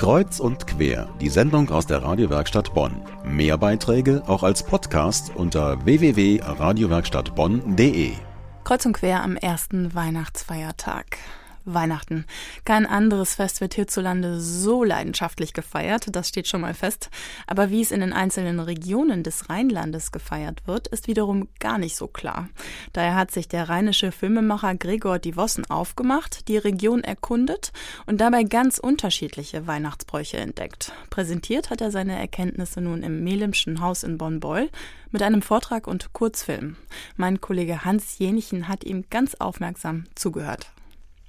Kreuz 0.00 0.40
und 0.40 0.66
quer, 0.66 1.08
die 1.20 1.28
Sendung 1.28 1.68
aus 1.68 1.86
der 1.86 2.02
Radiowerkstatt 2.02 2.72
Bonn. 2.72 3.02
Mehr 3.22 3.58
Beiträge 3.58 4.22
auch 4.26 4.42
als 4.42 4.62
Podcast 4.62 5.30
unter 5.34 5.84
www.radiowerkstattbonn.de. 5.84 8.12
Kreuz 8.64 8.86
und 8.86 8.94
quer 8.94 9.22
am 9.22 9.36
ersten 9.36 9.94
Weihnachtsfeiertag. 9.94 11.18
Weihnachten. 11.74 12.24
Kein 12.64 12.86
anderes 12.86 13.34
Fest 13.34 13.60
wird 13.60 13.74
hierzulande 13.74 14.40
so 14.40 14.84
leidenschaftlich 14.84 15.52
gefeiert, 15.52 16.06
das 16.10 16.28
steht 16.28 16.48
schon 16.48 16.60
mal 16.60 16.74
fest. 16.74 17.10
Aber 17.46 17.70
wie 17.70 17.82
es 17.82 17.90
in 17.90 18.00
den 18.00 18.12
einzelnen 18.12 18.60
Regionen 18.60 19.22
des 19.22 19.48
Rheinlandes 19.50 20.12
gefeiert 20.12 20.66
wird, 20.66 20.88
ist 20.88 21.08
wiederum 21.08 21.48
gar 21.58 21.78
nicht 21.78 21.96
so 21.96 22.06
klar. 22.06 22.48
Daher 22.92 23.14
hat 23.14 23.30
sich 23.30 23.48
der 23.48 23.68
rheinische 23.68 24.12
Filmemacher 24.12 24.74
Gregor 24.74 25.18
Divossen 25.18 25.68
aufgemacht, 25.68 26.48
die 26.48 26.58
Region 26.58 27.02
erkundet 27.04 27.72
und 28.06 28.20
dabei 28.20 28.44
ganz 28.44 28.78
unterschiedliche 28.78 29.66
Weihnachtsbräuche 29.66 30.38
entdeckt. 30.38 30.92
Präsentiert 31.10 31.70
hat 31.70 31.80
er 31.80 31.90
seine 31.90 32.18
Erkenntnisse 32.18 32.80
nun 32.80 33.02
im 33.02 33.24
Melimschen 33.24 33.80
Haus 33.80 34.02
in 34.02 34.18
Bonn-Beul 34.18 34.70
mit 35.10 35.22
einem 35.22 35.42
Vortrag 35.42 35.86
und 35.86 36.12
Kurzfilm. 36.12 36.76
Mein 37.16 37.40
Kollege 37.40 37.84
Hans 37.84 38.18
Jenichen 38.18 38.68
hat 38.68 38.84
ihm 38.84 39.04
ganz 39.10 39.34
aufmerksam 39.34 40.04
zugehört. 40.14 40.70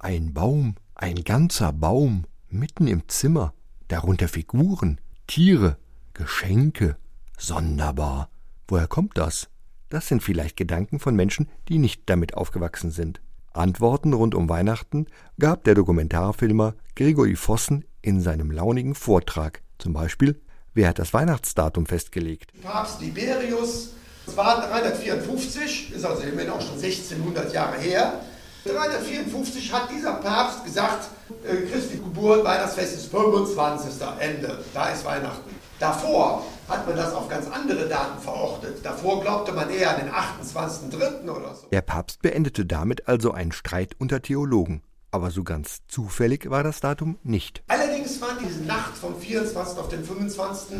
Ein 0.02 0.34
Baum, 0.34 0.74
ein 0.96 1.22
ganzer 1.22 1.72
Baum, 1.72 2.24
mitten 2.48 2.88
im 2.88 3.08
Zimmer, 3.08 3.54
darunter 3.86 4.26
Figuren, 4.26 5.00
Tiere, 5.28 5.76
Geschenke. 6.12 6.96
Sonderbar. 7.38 8.28
Woher 8.66 8.88
kommt 8.88 9.16
das? 9.16 9.48
Das 9.90 10.08
sind 10.08 10.20
vielleicht 10.20 10.56
Gedanken 10.56 10.98
von 10.98 11.14
Menschen, 11.14 11.48
die 11.68 11.78
nicht 11.78 12.02
damit 12.06 12.34
aufgewachsen 12.36 12.90
sind. 12.90 13.20
Antworten 13.52 14.12
rund 14.12 14.34
um 14.34 14.48
Weihnachten 14.48 15.06
gab 15.38 15.62
der 15.62 15.76
Dokumentarfilmer 15.76 16.74
Gregory 16.96 17.36
Vossen 17.36 17.84
in 18.00 18.20
seinem 18.20 18.50
launigen 18.50 18.96
Vortrag. 18.96 19.62
Zum 19.78 19.92
Beispiel, 19.92 20.42
wer 20.74 20.88
hat 20.88 20.98
das 20.98 21.14
Weihnachtsdatum 21.14 21.86
festgelegt? 21.86 22.52
Papst 22.60 23.00
Liberius, 23.00 23.92
es 24.26 24.36
war 24.36 24.66
354, 24.66 25.92
ist 25.94 26.04
also 26.04 26.22
immerhin 26.22 26.50
auch 26.50 26.60
schon 26.60 26.74
1600 26.74 27.52
Jahre 27.54 27.78
her. 27.78 28.20
354 28.64 29.72
hat 29.72 29.90
dieser 29.90 30.14
Papst 30.14 30.64
gesagt, 30.64 31.08
äh, 31.44 31.66
Christi 31.66 31.96
Geburt, 31.96 32.44
Weihnachtsfest 32.44 32.94
ist 32.94 33.06
25. 33.10 34.00
Ende, 34.20 34.64
da 34.72 34.90
ist 34.90 35.04
Weihnachten. 35.04 35.50
Davor 35.78 36.44
hat 36.68 36.86
man 36.86 36.96
das 36.96 37.12
auf 37.12 37.28
ganz 37.28 37.48
andere 37.50 37.88
Daten 37.88 38.20
verortet. 38.20 38.84
Davor 38.84 39.20
glaubte 39.20 39.52
man 39.52 39.68
eher 39.68 39.90
an 39.90 40.04
den 40.04 40.14
28.3. 40.14 41.28
oder 41.28 41.54
so. 41.54 41.66
Der 41.72 41.82
Papst 41.82 42.22
beendete 42.22 42.64
damit 42.64 43.08
also 43.08 43.32
einen 43.32 43.52
Streit 43.52 43.96
unter 43.98 44.22
Theologen. 44.22 44.82
Aber 45.10 45.30
so 45.30 45.42
ganz 45.42 45.80
zufällig 45.88 46.48
war 46.48 46.62
das 46.62 46.80
Datum 46.80 47.18
nicht. 47.22 47.62
Allerdings 47.68 48.20
war 48.20 48.30
diese 48.42 48.62
Nacht 48.62 48.96
vom 48.96 49.18
24. 49.18 49.78
auf 49.78 49.88
den 49.88 50.04
25. 50.04 50.78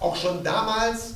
auch 0.00 0.16
schon 0.16 0.42
damals 0.42 1.14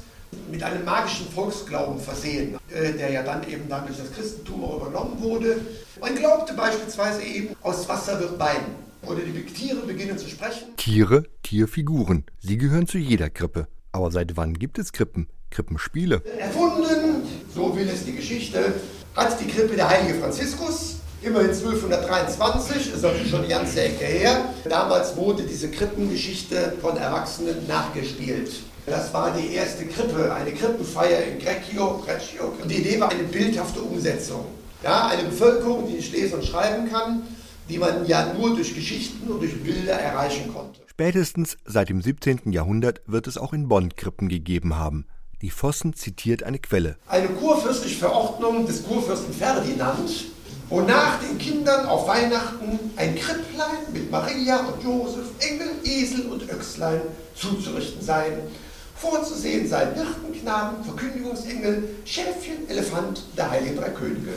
mit 0.51 0.63
einem 0.63 0.85
magischen 0.85 1.29
Volksglauben 1.29 2.01
versehen, 2.01 2.57
äh, 2.73 2.93
der 2.93 3.11
ja 3.11 3.23
dann 3.23 3.49
eben 3.49 3.69
dann 3.69 3.87
durch 3.87 3.99
das 3.99 4.13
Christentum 4.13 4.65
auch 4.65 4.77
übernommen 4.81 5.21
wurde. 5.21 5.61
Man 6.01 6.15
glaubte 6.15 6.55
beispielsweise 6.55 7.23
eben, 7.23 7.57
aus 7.63 7.89
Wasser 7.89 8.21
wird 8.21 8.39
Wein. 8.39 8.87
Oder 9.03 9.21
die 9.21 9.45
Tiere 9.47 9.87
beginnen 9.87 10.19
zu 10.19 10.29
sprechen. 10.29 10.77
Tiere, 10.77 11.25
Tierfiguren. 11.43 12.25
Sie 12.41 12.59
gehören 12.59 12.87
zu 12.87 12.99
jeder 12.99 13.31
Krippe. 13.31 13.69
Aber 13.93 14.11
seit 14.11 14.37
wann 14.37 14.55
gibt 14.55 14.79
es 14.79 14.93
Krippen? 14.93 15.29
Krippenspiele. 15.51 16.23
Erfunden, 16.39 17.23
so 17.55 17.75
will 17.77 17.89
es 17.89 18.05
die 18.05 18.15
Geschichte, 18.15 18.75
hat 19.15 19.41
die 19.41 19.47
Krippe 19.47 19.77
der 19.77 19.89
heilige 19.89 20.19
Franziskus. 20.19 20.97
Immerhin 21.23 21.49
1223, 21.49 22.95
ist 22.95 23.05
also 23.05 23.25
schon 23.25 23.41
eine 23.41 23.49
ganze 23.49 23.83
Ecke 23.83 24.05
her. 24.05 24.53
Damals 24.69 25.17
wurde 25.17 25.45
diese 25.45 25.71
Krippengeschichte 25.71 26.75
von 26.81 26.97
Erwachsenen 26.97 27.67
nachgespielt. 27.67 28.51
Das 28.87 29.13
war 29.13 29.37
die 29.37 29.53
erste 29.53 29.85
Krippe, 29.87 30.33
eine 30.33 30.53
Krippenfeier 30.53 31.25
in 31.25 31.41
Greccio. 31.41 32.01
Greccio. 32.07 32.55
Und 32.63 32.71
die 32.71 32.77
Idee 32.77 33.01
war 33.01 33.11
eine 33.11 33.25
bildhafte 33.25 33.81
Umsetzung. 33.81 34.47
Ja, 34.85 35.09
eine 35.09 35.25
Bevölkerung, 35.25 35.89
die 35.89 35.95
nicht 35.95 36.13
lesen 36.13 36.35
und 36.35 36.45
schreiben 36.45 36.89
kann, 36.89 37.23
die 37.69 37.79
man 37.79 38.07
ja 38.07 38.33
nur 38.33 38.55
durch 38.55 38.73
Geschichten 38.77 39.29
und 39.29 39.41
durch 39.41 39.61
Bilder 39.61 39.95
erreichen 39.95 40.53
konnte. 40.55 40.81
Spätestens 40.87 41.57
seit 41.65 41.89
dem 41.89 42.01
17. 42.01 42.53
Jahrhundert 42.53 43.01
wird 43.07 43.27
es 43.27 43.39
auch 43.39 43.53
in 43.53 43.67
Bonn 43.67 43.97
Krippen 43.97 44.29
gegeben 44.29 44.77
haben. 44.77 45.07
Die 45.43 45.51
Vossen 45.51 45.93
zitiert 45.95 46.45
eine 46.45 46.61
Quelle. 46.61 46.97
Eine 47.09 47.29
kurfürstliche 47.29 47.99
Verordnung 47.99 48.67
des 48.67 48.85
Kurfürsten 48.85 49.35
Ferdinand, 49.35 50.27
wonach 50.69 51.19
den 51.21 51.37
Kindern 51.39 51.87
auf 51.87 52.07
Weihnachten 52.07 52.79
ein 52.95 53.17
Kripplein 53.17 53.93
mit 53.93 54.13
Maria 54.13 54.61
und 54.61 54.83
Josef, 54.85 55.27
Engel, 55.41 55.71
Esel 55.85 56.27
und 56.27 56.49
Öchslein 56.49 57.01
zuzurichten 57.35 58.01
seien 58.01 58.39
Vorzusehen 58.97 59.69
seien 59.69 59.95
Hirtenknaben, 59.95 60.83
Verkündigungsengel, 60.83 61.89
Schäfchen, 62.05 62.69
Elefant, 62.69 63.23
der 63.37 63.51
Heiligen 63.51 63.77
Drei 63.77 63.91
Könige. 63.91 64.33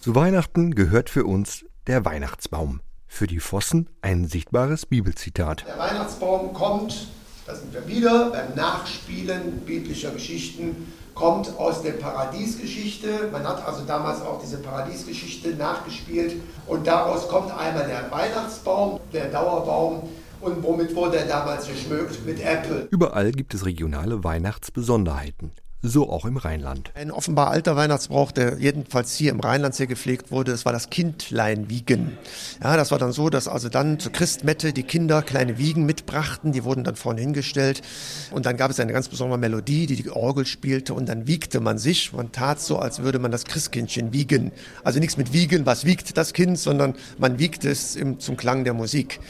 Zu 0.00 0.14
Weihnachten 0.14 0.74
gehört 0.76 1.10
für 1.10 1.24
uns 1.24 1.64
der 1.88 2.04
Weihnachtsbaum. 2.04 2.80
Für 3.08 3.26
die 3.26 3.40
Vossen 3.40 3.88
ein 4.02 4.26
sichtbares 4.26 4.86
Bibelzitat. 4.86 5.64
Der 5.66 5.78
Weihnachtsbaum 5.78 6.52
kommt, 6.52 7.08
da 7.46 7.54
sind 7.56 7.72
wir 7.74 7.88
wieder 7.88 8.30
beim 8.30 8.54
Nachspielen 8.54 9.62
biblischer 9.66 10.12
Geschichten, 10.12 10.92
kommt 11.14 11.58
aus 11.58 11.82
der 11.82 11.92
Paradiesgeschichte. 11.92 13.30
Man 13.32 13.48
hat 13.48 13.66
also 13.66 13.84
damals 13.84 14.20
auch 14.20 14.40
diese 14.40 14.58
Paradiesgeschichte 14.58 15.50
nachgespielt 15.54 16.34
und 16.68 16.86
daraus 16.86 17.26
kommt 17.28 17.50
einmal 17.50 17.88
der 17.88 18.10
Weihnachtsbaum, 18.10 19.00
der 19.12 19.30
Dauerbaum, 19.30 20.08
und 20.40 20.62
womit 20.62 20.94
wurde 20.94 21.18
er 21.18 21.26
damals 21.26 21.66
geschmückt? 21.66 22.24
Mit 22.24 22.40
Apple. 22.40 22.88
Überall 22.90 23.32
gibt 23.32 23.54
es 23.54 23.64
regionale 23.64 24.24
Weihnachtsbesonderheiten. 24.24 25.50
So 25.82 26.10
auch 26.10 26.24
im 26.24 26.36
Rheinland. 26.36 26.90
Ein 26.94 27.12
offenbar 27.12 27.50
alter 27.50 27.76
Weihnachtsbrauch, 27.76 28.32
der 28.32 28.58
jedenfalls 28.58 29.14
hier 29.14 29.30
im 29.30 29.38
Rheinland 29.38 29.74
sehr 29.74 29.86
gepflegt 29.86 30.32
wurde, 30.32 30.50
das 30.50 30.64
war 30.64 30.72
das 30.72 30.90
Kindleinwiegen. 30.90 32.16
Ja, 32.60 32.76
das 32.76 32.90
war 32.90 32.98
dann 32.98 33.12
so, 33.12 33.28
dass 33.28 33.46
also 33.46 33.68
dann 33.68 34.00
zur 34.00 34.10
Christmette 34.10 34.72
die 34.72 34.82
Kinder 34.82 35.22
kleine 35.22 35.58
Wiegen 35.58 35.86
mitbrachten, 35.86 36.50
die 36.50 36.64
wurden 36.64 36.82
dann 36.82 36.96
vorne 36.96 37.20
hingestellt 37.20 37.82
und 38.32 38.46
dann 38.46 38.56
gab 38.56 38.70
es 38.70 38.80
eine 38.80 38.92
ganz 38.92 39.08
besondere 39.08 39.38
Melodie, 39.38 39.86
die 39.86 39.96
die 39.96 40.10
Orgel 40.10 40.46
spielte 40.46 40.92
und 40.92 41.08
dann 41.08 41.28
wiegte 41.28 41.60
man 41.60 41.78
sich. 41.78 42.12
Man 42.12 42.32
tat 42.32 42.58
so, 42.58 42.78
als 42.78 43.02
würde 43.02 43.20
man 43.20 43.30
das 43.30 43.44
Christkindchen 43.44 44.12
wiegen. 44.12 44.50
Also 44.82 44.98
nichts 44.98 45.16
mit 45.16 45.32
wiegen, 45.32 45.66
was 45.66 45.84
wiegt 45.84 46.16
das 46.16 46.32
Kind, 46.32 46.58
sondern 46.58 46.94
man 47.18 47.38
wiegte 47.38 47.70
es 47.70 47.94
im, 47.94 48.18
zum 48.18 48.36
Klang 48.36 48.64
der 48.64 48.74
Musik. 48.74 49.20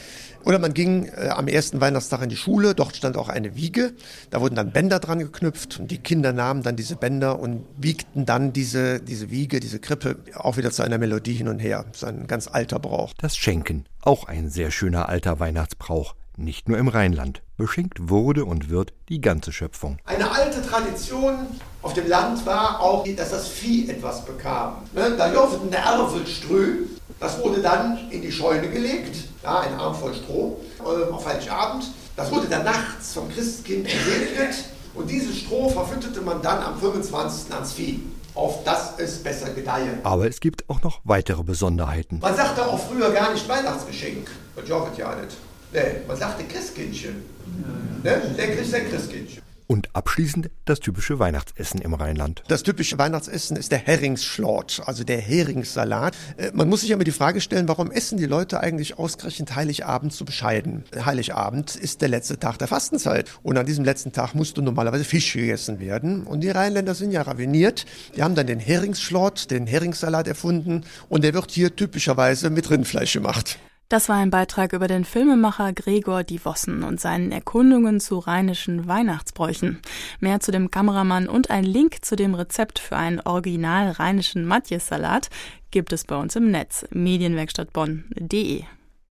Oder 0.47 0.59
man 0.59 0.73
ging 0.73 1.07
äh, 1.07 1.27
am 1.27 1.49
ersten 1.49 1.81
Weihnachtstag 1.81 2.21
in 2.21 2.29
die 2.29 2.37
Schule, 2.37 2.73
dort 2.73 2.95
stand 2.95 3.17
auch 3.17 3.27
eine 3.27 3.57
Wiege, 3.57 3.91
da 4.29 4.39
wurden 4.39 4.55
dann 4.55 4.71
Bänder 4.71 4.99
dran 4.99 5.19
geknüpft 5.19 5.77
und 5.77 5.91
die 5.91 5.97
Kinder 5.97 6.31
nahmen 6.31 6.63
dann 6.63 6.77
diese 6.77 6.95
Bänder 6.95 7.37
und 7.39 7.65
wiegten 7.75 8.25
dann 8.25 8.53
diese, 8.53 9.01
diese 9.01 9.29
Wiege, 9.29 9.59
diese 9.59 9.79
Krippe 9.79 10.15
auch 10.35 10.55
wieder 10.55 10.71
zu 10.71 10.83
einer 10.83 10.99
Melodie 10.99 11.33
hin 11.33 11.49
und 11.49 11.59
her. 11.59 11.83
Das 11.91 12.03
ist 12.03 12.07
ein 12.07 12.27
ganz 12.27 12.47
alter 12.47 12.79
Brauch. 12.79 13.11
Das 13.17 13.35
Schenken, 13.35 13.83
auch 13.99 14.23
ein 14.23 14.49
sehr 14.49 14.71
schöner 14.71 15.09
alter 15.09 15.41
Weihnachtsbrauch 15.41 16.15
nicht 16.37 16.69
nur 16.69 16.77
im 16.77 16.87
Rheinland. 16.87 17.41
Beschenkt 17.57 18.09
wurde 18.09 18.45
und 18.45 18.69
wird 18.69 18.93
die 19.09 19.19
ganze 19.19 19.51
Schöpfung. 19.51 19.97
Eine 20.05 20.31
alte 20.31 20.61
Tradition 20.61 21.35
auf 21.81 21.93
dem 21.93 22.07
Land 22.07 22.45
war 22.45 22.79
auch, 22.79 23.05
dass 23.15 23.31
das 23.31 23.47
Vieh 23.47 23.89
etwas 23.89 24.23
bekam. 24.23 24.83
Ne? 24.93 25.15
Da 25.17 25.33
joften 25.33 25.71
der 25.71 25.79
Erfelströ, 25.79 26.85
das 27.19 27.39
wurde 27.39 27.61
dann 27.61 28.09
in 28.11 28.21
die 28.21 28.31
Scheune 28.31 28.69
gelegt, 28.69 29.15
ja, 29.43 29.59
ein 29.59 29.73
Arm 29.79 29.95
voll 29.95 30.13
Stroh, 30.13 30.59
äh, 30.79 31.11
auf 31.11 31.25
Heiligabend. 31.25 31.85
Das 32.15 32.31
wurde 32.31 32.47
dann 32.47 32.63
nachts 32.63 33.13
vom 33.13 33.29
Christkind 33.29 33.85
gesegnet 33.85 34.55
und 34.93 35.09
dieses 35.09 35.37
Stroh 35.37 35.69
verfütterte 35.69 36.21
man 36.21 36.41
dann 36.41 36.61
am 36.63 36.79
25. 36.79 37.53
ans 37.53 37.73
Vieh 37.73 38.01
auf 38.37 38.63
dass 38.63 38.93
es 38.99 39.23
besser 39.23 39.49
gedeihe. 39.49 39.97
Aber 40.03 40.27
es 40.27 40.39
gibt 40.39 40.69
auch 40.69 40.81
noch 40.83 41.01
weitere 41.03 41.43
Besonderheiten. 41.43 42.19
Man 42.19 42.35
sagte 42.35 42.65
auch 42.65 42.79
früher 42.79 43.11
gar 43.11 43.33
nicht 43.33 43.47
Weihnachtsgeschenk. 43.49 44.29
Das 44.55 44.69
ja 44.69 45.15
nicht. 45.15 45.37
Nee, 45.73 46.01
man 46.07 46.15
sagte 46.15 46.43
Christkindchen. 46.43 47.25
Ne? 48.03 48.21
Der 48.37 48.55
kriegt 48.55 48.69
sein 48.69 48.89
Christkindchen. 48.89 49.41
Und 49.67 49.93
abschließend 49.93 50.49
das 50.63 50.79
typische 50.79 51.19
Weihnachtsessen 51.19 51.81
im 51.81 51.93
Rheinland. 51.93 52.41
Das 52.47 52.63
typische 52.63 52.97
Weihnachtsessen 52.97 53.57
ist 53.57 53.73
der 53.73 53.79
Heringsschlort, 53.79 54.81
also 54.85 55.03
der 55.03 55.19
Heringssalat. 55.19 56.15
Äh, 56.37 56.51
man 56.53 56.69
muss 56.69 56.81
sich 56.81 56.93
aber 56.93 57.03
die 57.03 57.11
Frage 57.11 57.41
stellen, 57.41 57.67
warum 57.67 57.91
essen 57.91 58.17
die 58.17 58.25
Leute 58.25 58.61
eigentlich 58.61 58.97
ausgerechnet 58.97 59.55
Heiligabend 59.55 60.13
so 60.13 60.23
bescheiden? 60.23 60.85
Heiligabend 60.95 61.75
ist 61.75 62.01
der 62.01 62.07
letzte 62.07 62.39
Tag 62.39 62.57
der 62.59 62.69
Fastenzeit. 62.69 63.29
Und 63.43 63.57
an 63.57 63.65
diesem 63.65 63.83
letzten 63.83 64.13
Tag 64.13 64.35
musste 64.35 64.61
normalerweise 64.61 65.03
Fisch 65.03 65.33
gegessen 65.33 65.81
werden. 65.81 66.23
Und 66.23 66.41
die 66.41 66.49
Rheinländer 66.49 66.95
sind 66.95 67.11
ja 67.11 67.23
raviniert. 67.23 67.85
Die 68.15 68.23
haben 68.23 68.35
dann 68.35 68.47
den 68.47 68.59
Heringsschlort, 68.59 69.51
den 69.51 69.67
Heringssalat 69.67 70.27
erfunden. 70.27 70.85
Und 71.09 71.25
der 71.25 71.33
wird 71.33 71.51
hier 71.51 71.75
typischerweise 71.75 72.49
mit 72.49 72.69
Rindfleisch 72.69 73.13
gemacht. 73.13 73.59
Das 73.89 74.09
war 74.09 74.17
ein 74.17 74.31
Beitrag 74.31 74.73
über 74.73 74.87
den 74.87 75.05
Filmemacher 75.05 75.71
Gregor 75.71 76.25
Divossen 76.25 76.83
und 76.83 76.99
seinen 76.99 77.31
Erkundungen 77.31 78.01
zu 78.01 78.19
rheinischen 78.19 78.85
Weihnachtsbräuchen. 78.85 79.79
Mehr 80.19 80.41
zu 80.41 80.51
dem 80.51 80.71
Kameramann 80.71 81.29
und 81.29 81.49
ein 81.49 81.63
Link 81.63 82.03
zu 82.03 82.17
dem 82.17 82.35
Rezept 82.35 82.79
für 82.79 82.97
einen 82.97 83.21
original 83.21 83.91
rheinischen 83.91 84.45
Matjes-Salat 84.45 85.29
gibt 85.71 85.93
es 85.93 86.03
bei 86.03 86.17
uns 86.17 86.35
im 86.35 86.51
Netz 86.51 86.85
medienwerkstattbonn.de. 86.91 88.63